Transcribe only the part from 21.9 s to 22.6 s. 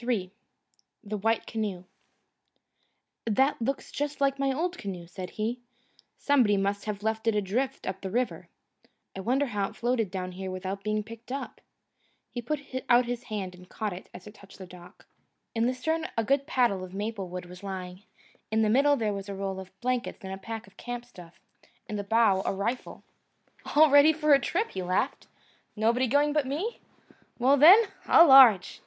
the bow a